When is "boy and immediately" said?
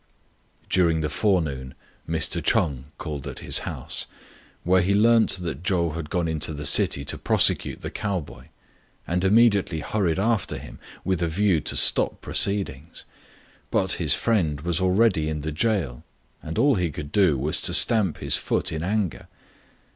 8.19-9.79